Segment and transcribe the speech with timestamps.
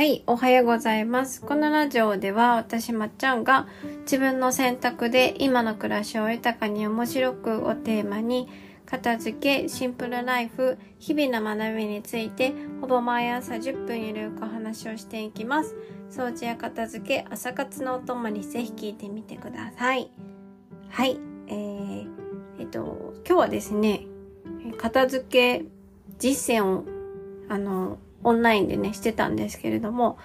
[0.00, 1.42] はい、おはようございます。
[1.42, 3.68] このラジオでは私まっちゃんが
[4.04, 8.48] 自分の選択で今の暮らしを豊かに面白くをテーマに
[8.86, 15.76] 片付け、シンプルライフ、日々の学びについてほぼ毎朝10分ゆるくお話をしていきます。
[16.10, 20.10] 掃除や片付け、朝活のお供にぜひ聞いてみてください。
[20.88, 22.06] はい、えー、
[22.58, 24.06] えっと、今日はですね、
[24.78, 25.66] 片付け
[26.18, 26.86] 実践を
[27.50, 30.18] あのオンラインでねしてたんですけれども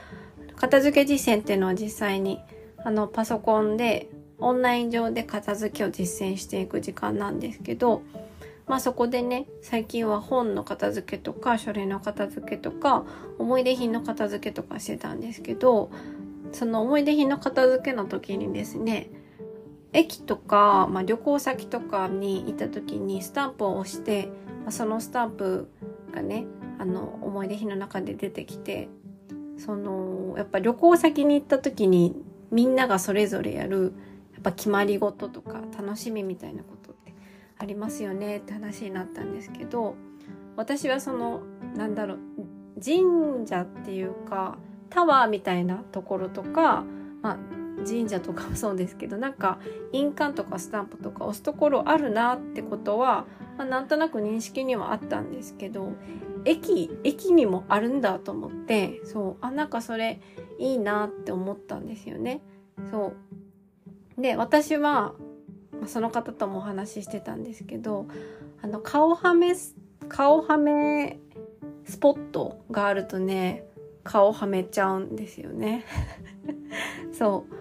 [0.55, 2.39] 片付け実践っていうのは実際に
[2.83, 4.09] あのパソコンで
[4.39, 8.03] オンライン上で片付けを実践していく時間なんですけど
[8.67, 13.05] まあそこでね最近は本の片付けとか書類の片付けとか
[13.37, 15.91] 思い出品の片付けとかしてたんですけど
[16.51, 19.09] その思い出品の片付けの時にですね
[19.93, 24.27] 駅とか、まあ、旅行先とかに行った時にスタンプを押して、
[24.63, 25.69] まあ、そのスタンプ
[26.13, 26.45] がね
[26.77, 28.89] あの思い出品の中で出てきて
[29.57, 32.15] そのやっぱ旅行先に行った時に
[32.51, 33.93] みんながそれぞれやる
[34.33, 37.13] やっぱ決まり事とか楽しみみたいなことって
[37.57, 39.95] ありますよねって話になったんですけど
[40.55, 41.41] 私はその
[41.75, 42.19] なんだろう
[42.83, 44.57] 神社っていうか
[44.89, 46.83] タワーみたいなところとか、
[47.21, 47.37] まあ、
[47.85, 49.59] 神社とかもそうですけどなんか
[49.91, 53.25] 印鑑とかスタンプとか押すところあるなってことは、
[53.57, 55.93] まあ、なんとなく認識にはあったんですけど
[56.45, 60.21] 駅駅にもあるんだと思ってそうあなんかそれ
[60.59, 62.41] いいなって思ったんですよね。
[62.91, 63.13] そ
[64.17, 65.13] うで私は
[65.87, 68.07] その方ともお話ししてたんですけど
[68.61, 69.53] あの顔はめ
[70.07, 71.19] 顔はめ
[71.83, 73.65] スポットがあるとね
[74.03, 75.83] 顔はめちゃうんですよね。
[77.11, 77.55] そう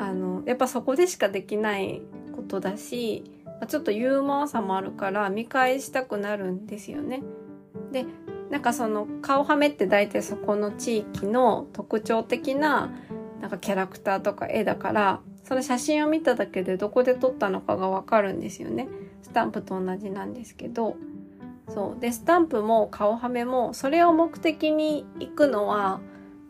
[0.00, 2.02] あのやっぱそこでしかできない
[2.34, 3.24] ことだし
[3.66, 7.22] ちょっとユーモアさもあるから見返したくなるんですよね。
[7.92, 8.06] で
[8.50, 12.90] なんかその顔はめって大体そこの地域の特徴的な
[13.40, 18.88] なんかキャラクターとか絵だからその写真を見ただけでどこで撮ったのかがわかるんですよね。
[19.22, 20.96] スタンプと同じなんですけど
[21.68, 26.00] そうでスタンプも顔はめもそれを目的に行くのは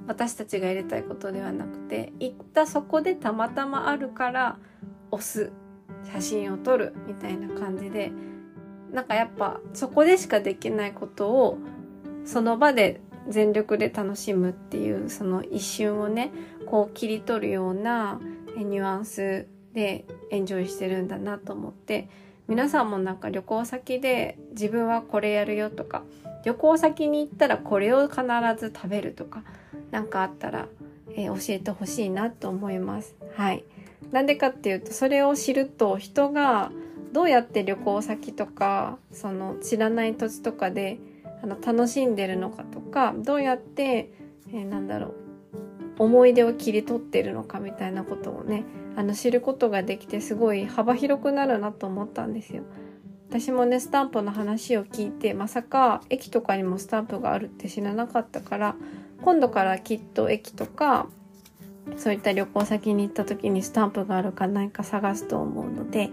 [0.06, 4.58] 私たちが入れたいことではなくて行ったそこでたまたまあるから
[5.10, 5.50] 押す
[6.12, 8.12] 写真を撮るみたいな感じで
[8.92, 11.58] なんかやっぱそこでしかできないことを
[12.28, 16.30] その場で全力で楽しむっていうその一瞬をね
[16.66, 18.20] こう切り取るような
[18.54, 22.10] ニュアンスでエンジョイしてるんだなと思って
[22.46, 26.02] 皆さんもなんか旅行先で自分はこれやるよとか
[26.44, 28.22] 旅行先に行ったらこれを必
[28.58, 29.42] ず食べるとか
[29.90, 30.68] 何かあったら、
[31.14, 33.16] えー、教えてほしいなと思います。
[33.36, 33.64] はい。
[34.12, 36.70] なんでかっていうとそれを知ると人が
[37.12, 40.98] どうやって旅行先とかその知らない土地とかで
[41.42, 44.10] あの楽しんでるのかとかどうやって、
[44.52, 45.14] えー、なんだろう
[45.98, 48.64] 思い出を切り取ってるのかみたいなことをね
[48.96, 52.62] あの知ることができてすごい幅広くなるなと思ったんですよ。
[53.28, 58.74] 私もねスタンプの話を聞いてまさか駅とかにもスタンプがあるって知らなかったから
[59.20, 61.08] 今度からきっと駅とか
[61.96, 66.10] そういった旅行先に行った時にスタンプがあるかないか探すと思うので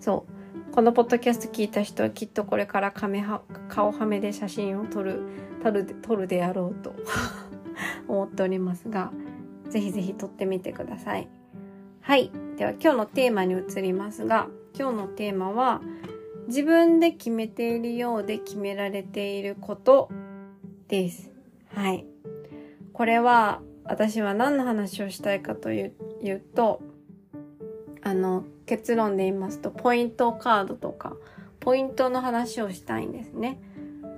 [0.00, 0.39] そう
[0.72, 5.20] このポッドキャスト聞いた人はきっとこれから亀は顔はめで写真を撮る
[5.62, 6.94] 撮る撮るであろうと
[8.06, 9.12] 思っておりますが
[9.68, 11.28] ぜひぜひ撮ってみてください。
[12.00, 12.30] はい。
[12.56, 14.48] では今日のテーマに移りますが
[14.78, 15.80] 今日のテーマは
[16.46, 20.08] 自分で決めているようで決められていること
[20.88, 21.32] です。
[21.74, 22.06] はい。
[22.92, 26.80] これは私は何の話をしたいかというと、
[28.02, 31.16] あの、結論で言いますと、ポイントカードとか、
[31.58, 33.60] ポイントの話をしたいんですね。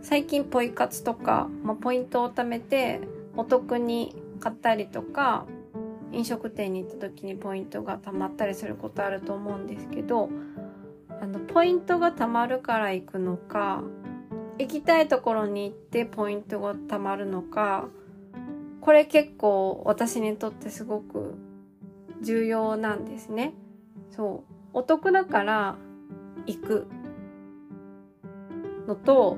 [0.02, 3.00] 最近ポイ活とか、まあ、ポイントを貯めて
[3.34, 5.46] お得に買ったりとか、
[6.12, 10.28] 飲食店に行った時にポイントが貯まったりすることあると思うんですけど、
[11.08, 13.82] あの、ポイントが貯まるから行くのか、
[14.58, 17.88] 行きたいところに行ってポイントが貯まるのか、
[18.82, 21.38] これ結構私にとってすごく
[22.20, 23.54] 重要なんですね。
[24.12, 24.52] そう。
[24.72, 25.76] お得だから
[26.46, 26.86] 行く
[28.86, 29.36] のと、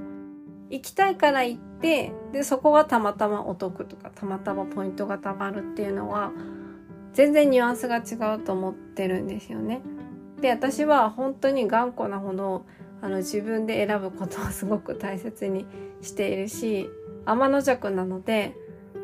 [0.70, 6.32] 行きたいから行って、で、そこがたまたまお得とか、たまたまポイントが貯まるっていうのは、
[7.12, 9.82] 全然ニュアンスが違うと思ってるんですよね。
[10.40, 12.64] で、私は本当に頑固なほど、
[13.00, 15.66] あの、自分で選ぶことをすごく大切に
[16.00, 16.90] しているし、
[17.26, 18.54] 天の弱なので、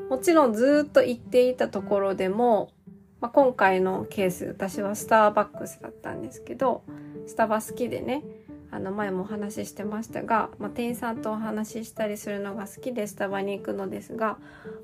[0.09, 2.73] もちろんずっと行っていたところでも、
[3.21, 6.83] まあ、今回のケース、私はスターバックスだったんですけど、
[7.27, 8.25] スタバ好きでね、
[8.73, 14.39] あの前もお話ししてましたが、まあ、店員さんとお話ししたりするのが好きでスタバに行くのですが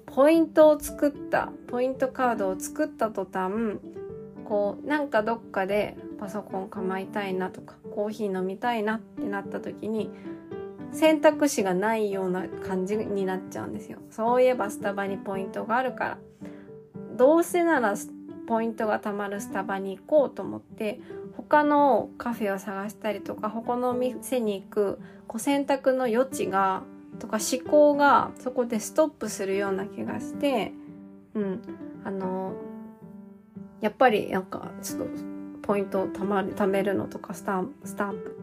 [0.07, 3.79] ポイントを作ったポイントカードを作った途端
[4.45, 10.11] こうなんかどっかでパソコン構いたいなとかコーヒー飲みたいなってなった時に
[10.93, 13.99] 選択肢がないような感じになっちゃうんですよ。
[14.11, 16.19] そういえばスタバにポイントがあるから
[17.17, 17.97] どうせなら
[18.47, 21.01] ポイントが貯まるスタバに行こうと思って
[21.37, 26.83] 他のカフェを探したりとか他の店に行くこう選択の余地が
[27.19, 30.73] とか思考がそこでストップするような気がして
[31.35, 31.61] うん。
[32.05, 32.53] あの
[33.81, 35.07] やっぱりなんかちょっと
[35.63, 38.37] ポイントを貯まる貯めるのとかスタンスタンプ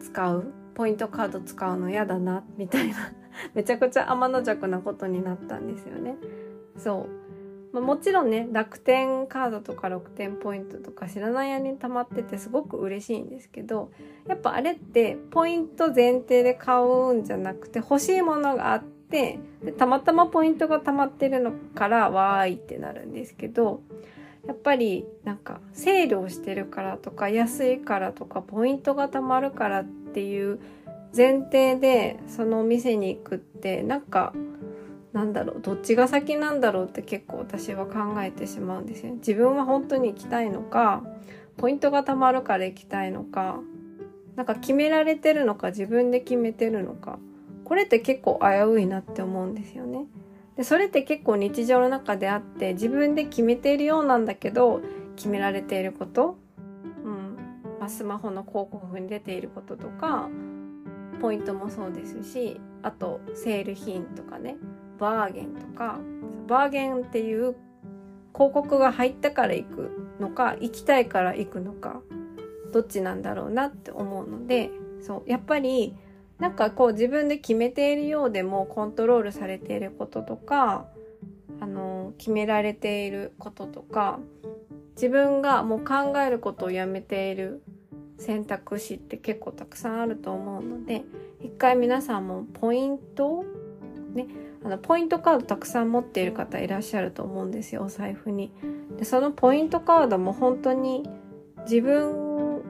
[0.00, 0.52] 使う。
[0.74, 2.96] ポイントカード使うの嫌だなみたいな。
[3.54, 6.16] めちゃくちゃ天の弱なことになったんですよね。
[6.76, 7.33] そう。
[7.74, 13.90] まあ、もちろんね楽天カードとか楽天ポイントとか知らない間に溜まっててすごく嬉しいんですけど
[14.28, 23.82] やっぱあれってポイント前提で買うんじゃなくて欲しいものがあってでたまたまポイントが溜まってるのからわーいってなるんですけど
[24.46, 30.60] やっぱりなんかセールをしてるからとか安いからとかポイントが貯まるからっていう
[31.16, 34.32] 前提でそのお店に行くってなんか
[35.14, 39.14] なんだろうどっちが先なんだろうって結構私は考えてしまうんですよ。
[39.14, 41.02] 自分は本当に行きたいのか
[41.56, 43.60] ポイントが貯まるから行きたいのか
[44.34, 47.18] なんか決められてるのか自分で決めてるのか。
[47.64, 50.06] これって結構危ういなって思うんですよね。
[50.56, 54.82] でそれって結構日常の中であって自分で決めているようなんだけど
[55.16, 56.36] 決められていること、
[57.04, 57.36] うん
[57.80, 60.28] まあ、スマホの広告に出ていることとか
[61.20, 64.56] ポイントもそうですしあとセール品とかね。
[64.98, 65.98] バーゲンとか
[66.46, 67.56] バーゲンっていう
[68.34, 72.00] 広告が入ったから行くのか行きたいから行くのか
[72.72, 74.70] どっちなんだろうなって思うので
[75.00, 75.94] そうやっぱり
[76.38, 80.86] なんかこう自分で決めているようでもコントロールされていることとか
[81.60, 84.18] あの決められていることとか
[84.96, 87.62] 自分がもう考えることをやめている
[88.18, 91.04] 選択肢って結構たくさんあると思うので
[91.40, 93.44] 一回皆さんもポイント
[94.14, 94.26] ね
[94.64, 98.50] あのポイントカードたくさん持っている方いらっしゃると思うんですよお財布に。
[98.98, 101.08] でそのポイントカードも本当に
[101.64, 102.62] 自分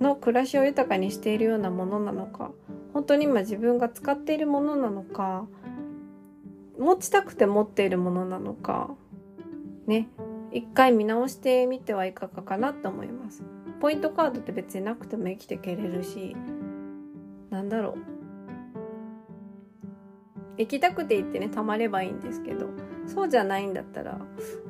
[0.00, 2.50] の暮らしを豊かにしているようなものなのか
[2.92, 5.46] 本当に今自分が使っているものなのか
[6.78, 8.90] 持ちたくて持っているものなのか
[9.86, 10.08] ね
[10.52, 13.42] 一回見直してみてはいかがかなと思います。
[13.80, 16.34] ポイントカードって別になくても生きていけれるし
[17.50, 18.15] なんだろう
[20.58, 22.68] 行きたくて行ってねたまればいいんですけど
[23.06, 24.18] そうじゃないんだったら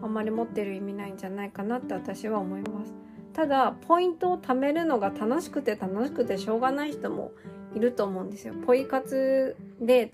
[0.03, 2.95] あんまり持ってる意味ないんじゃないかなって私は思います。
[3.33, 7.33] ただポイントを貯めるのが楽しくて楽しくてしょうがない人も
[7.75, 8.55] いると思うんですよ。
[8.65, 10.11] ポイ活で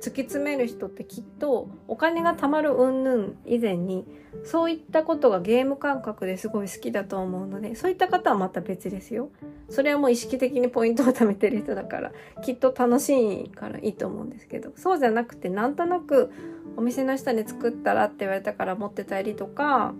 [0.00, 4.04] 突き詰める人ってきっとお金が貯まる云々以前に
[4.42, 9.30] そういったことがゲーム感覚ですごい好きだと思うのでそういった方はまた別ですよ。
[9.70, 12.12] それはもう意識的にポイントを貯めてる人だから
[12.42, 14.72] きっと楽しいからいいと思うんですけど。
[14.76, 16.30] そうじゃなくてなんとなく
[16.76, 19.94] お店の下に作ったらって言われたから持ってたりとか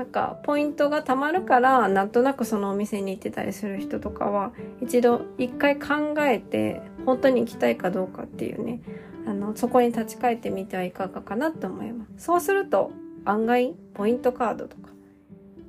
[0.00, 8.80] なんかポイントが貯まるからなんとなくそのお店に行ってたりする人とかは一度一回考えて本当に行きたいかどうかっていうね
[9.26, 12.24] あのそこに立ち返ってみてはいかがかなと思います。
[12.24, 12.92] そうすると
[13.24, 14.90] 案外ポイントカードとか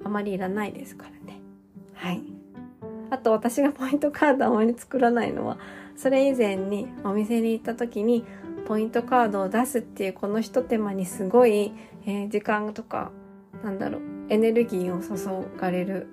[0.03, 1.41] あまりいらないですからね。
[1.93, 2.21] はい。
[3.09, 5.57] あと私がポイントカードあまり作らないのは
[5.97, 8.23] それ以前にお店に行った時に
[8.65, 11.73] ポイントカードを出すっていうこのひと手間にすごい、
[12.05, 13.11] えー、時間とか
[13.63, 16.07] なんだろうエネルギーを注がれる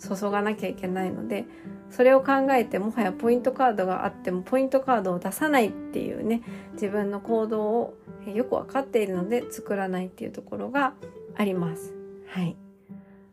[0.00, 1.44] 注がなきゃいけないので
[1.90, 6.42] それを考えてもはやポイントカードがあってもポイントカードを出さないっていうね
[6.72, 7.94] 自分の行動を
[8.26, 10.94] よく分かっているので作らないっていうところが
[11.36, 11.94] あります。
[12.28, 12.56] はい。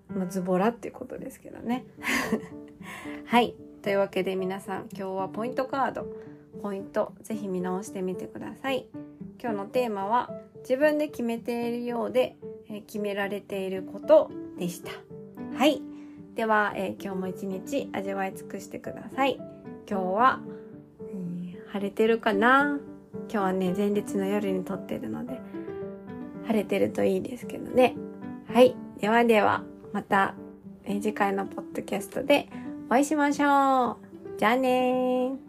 [0.10, 1.86] まあ、ズボラっていうことですけどね。
[3.26, 3.56] はい。
[3.82, 6.08] というわけで皆さん今日はポイントカード
[6.62, 8.88] ポイントぜひ見直してみてください。
[9.40, 12.36] 今日のテーマは自分で決めているようで、
[12.88, 14.92] 決められていることでした。
[15.58, 15.82] はい。
[16.38, 19.40] では、えー、今日も一日味わい尽くしてください。
[19.90, 20.40] 今日は、
[21.02, 22.80] えー、晴れてるかな？
[23.28, 25.42] 今日はね、前日の夜に撮ってるので、
[26.46, 27.96] 晴れてるといいですけどね。
[28.54, 28.76] はい。
[29.00, 29.64] ではでは、
[29.94, 30.36] また、
[30.84, 32.48] えー、次回のポッドキャストで
[32.86, 33.98] お会いしましょう。
[34.38, 35.47] じゃあねー。